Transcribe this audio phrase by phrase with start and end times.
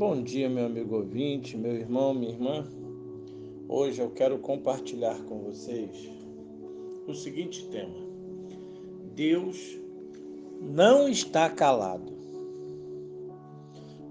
[0.00, 2.64] Bom dia, meu amigo ouvinte, meu irmão, minha irmã.
[3.68, 6.08] Hoje eu quero compartilhar com vocês
[7.06, 7.96] o seguinte tema:
[9.14, 9.78] Deus
[10.58, 12.14] não está calado.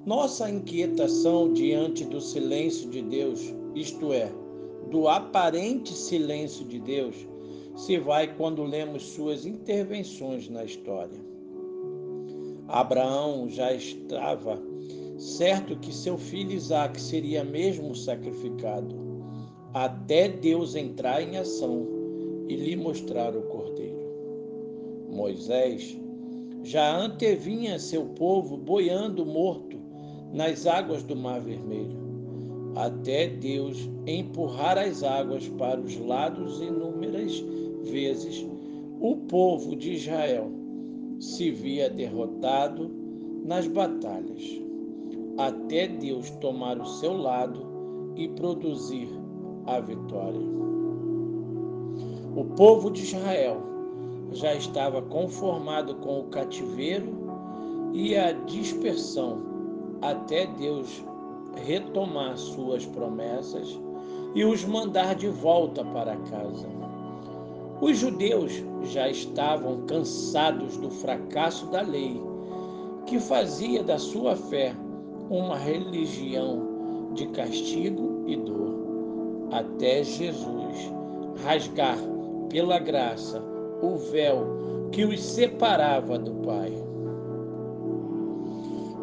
[0.05, 4.32] Nossa inquietação diante do silêncio de Deus, isto é,
[4.92, 7.16] do aparente silêncio de Deus,
[7.76, 11.20] se vai quando lemos suas intervenções na história.
[12.68, 14.69] Abraão já estava
[15.20, 18.96] certo que seu filho Isaac seria mesmo sacrificado,
[19.73, 21.86] até Deus entrar em ação
[22.48, 24.00] e lhe mostrar o cordeiro.
[25.12, 26.00] Moisés
[26.63, 29.77] já antevinha seu povo boiando morto
[30.34, 31.99] nas águas do Mar Vermelho,
[32.76, 37.44] até Deus empurrar as águas para os lados inúmeras
[37.84, 38.46] vezes,
[39.02, 40.49] o povo de Israel
[41.20, 42.90] se via derrotado
[43.44, 44.69] nas batalhas
[45.39, 49.09] até Deus tomar o seu lado e produzir
[49.65, 50.41] a vitória.
[52.35, 53.62] O povo de Israel
[54.34, 57.07] já estava conformado com o cativeiro
[57.93, 59.37] e a dispersão
[60.01, 61.05] até Deus
[61.65, 63.79] retomar suas promessas
[64.35, 66.68] e os mandar de volta para casa.
[67.79, 72.22] Os judeus já estavam cansados do fracasso da lei,
[73.06, 74.75] que fazia da sua fé
[75.30, 80.91] uma religião de castigo e dor, até Jesus
[81.44, 81.97] rasgar
[82.50, 83.41] pela graça
[83.81, 86.74] o véu que os separava do Pai.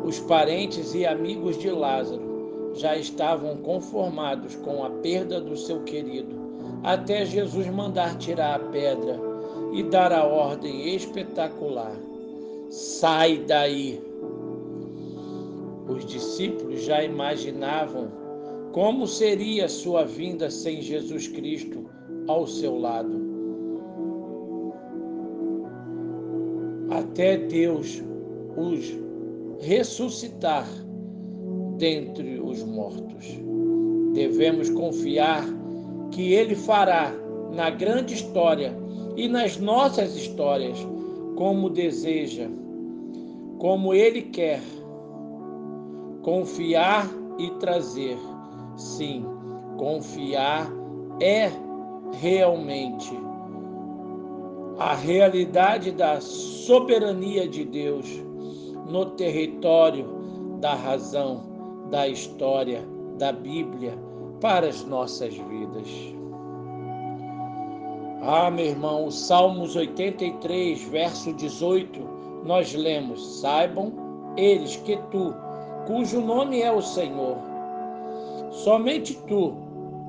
[0.05, 6.37] Os parentes e amigos de Lázaro já estavam conformados com a perda do seu querido,
[6.83, 9.19] até Jesus mandar tirar a pedra
[9.73, 11.97] e dar a ordem espetacular:
[12.69, 14.06] sai daí!
[15.97, 18.09] Os discípulos já imaginavam
[18.73, 21.89] como seria sua vinda sem Jesus Cristo
[22.29, 23.19] ao seu lado.
[26.91, 28.03] Até Deus
[28.59, 28.95] os
[29.61, 30.69] ressuscitar
[31.79, 33.25] dentre os mortos.
[34.13, 35.47] Devemos confiar
[36.11, 37.11] que Ele fará
[37.55, 38.77] na grande história
[39.17, 40.77] e nas nossas histórias
[41.37, 42.51] como deseja,
[43.59, 44.61] como Ele quer
[46.27, 48.19] Confiar e trazer.
[48.77, 49.25] Sim,
[49.77, 50.69] confiar
[51.21, 51.49] é
[52.15, 53.17] realmente
[54.77, 58.05] a realidade da soberania de Deus
[58.91, 60.05] no território
[60.61, 61.45] da razão,
[61.91, 62.83] da história,
[63.19, 63.97] da Bíblia
[64.41, 65.89] para as nossas vidas.
[68.23, 72.01] Ah, meu irmão, Salmos 83, verso 18,
[72.45, 73.93] nós lemos: Saibam
[74.37, 75.33] eles que tu,
[75.87, 77.39] cujo nome é o Senhor.
[78.51, 79.55] Somente tu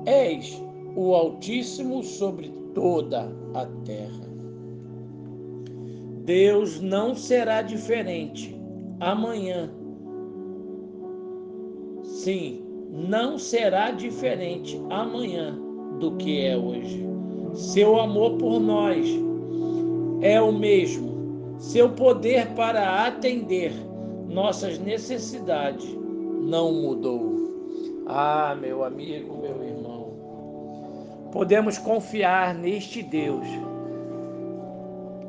[0.06, 0.60] és
[0.96, 4.28] o Altíssimo sobre toda a terra.
[6.24, 8.54] Deus não será diferente
[9.00, 9.70] amanhã.
[12.02, 15.58] Sim, não será diferente amanhã
[16.00, 17.06] do que é hoje.
[17.54, 19.08] Seu amor por nós
[20.20, 21.56] é o mesmo.
[21.58, 23.72] Seu poder para atender
[24.28, 25.88] nossas necessidades
[26.40, 28.04] não mudou.
[28.06, 30.12] Ah, meu amigo, meu irmão,
[31.32, 33.46] podemos confiar neste Deus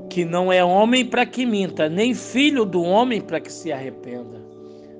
[0.09, 4.41] que não é homem para que minta, nem filho do homem para que se arrependa,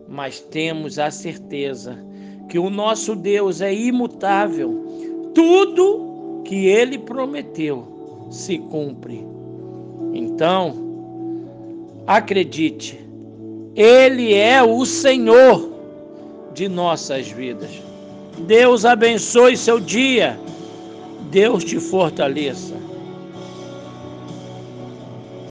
[0.08, 1.98] mas temos a certeza
[2.48, 4.86] que o nosso Deus é imutável.
[5.34, 9.26] Tudo que ele prometeu se cumpre.
[10.14, 10.74] Então,
[12.06, 13.09] acredite,
[13.80, 15.72] ele é o Senhor
[16.54, 17.70] de nossas vidas.
[18.40, 20.38] Deus abençoe seu dia.
[21.32, 22.76] Deus te fortaleça.